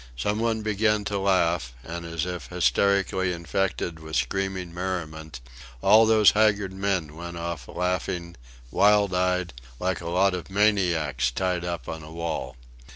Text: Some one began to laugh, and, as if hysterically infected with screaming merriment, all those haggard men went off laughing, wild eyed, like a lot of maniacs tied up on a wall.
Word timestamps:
Some 0.17 0.39
one 0.39 0.63
began 0.63 1.05
to 1.05 1.19
laugh, 1.19 1.75
and, 1.83 2.07
as 2.07 2.25
if 2.25 2.47
hysterically 2.47 3.31
infected 3.31 3.99
with 3.99 4.15
screaming 4.15 4.73
merriment, 4.73 5.39
all 5.83 6.07
those 6.07 6.31
haggard 6.31 6.73
men 6.73 7.15
went 7.15 7.37
off 7.37 7.67
laughing, 7.67 8.35
wild 8.71 9.13
eyed, 9.13 9.53
like 9.79 10.01
a 10.01 10.09
lot 10.09 10.33
of 10.33 10.49
maniacs 10.49 11.29
tied 11.29 11.63
up 11.63 11.87
on 11.87 12.01
a 12.01 12.11
wall. 12.11 12.55